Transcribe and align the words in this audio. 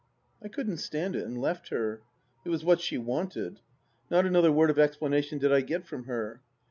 I 0.41 0.47
couldn't 0.47 0.77
stand 0.77 1.15
it, 1.15 1.27
and 1.27 1.39
left 1.39 1.67
her. 1.69 2.01
It 2.43 2.49
was 2.49 2.65
what 2.65 2.81
she 2.81 2.97
wanted. 2.97 3.59
Not 4.09 4.25
another 4.25 4.51
word 4.51 4.71
of 4.71 4.79
explanation 4.79 5.37
did 5.37 5.53
I 5.53 5.61
get 5.61 5.85
from 5.85 6.05
her. 6.05 6.41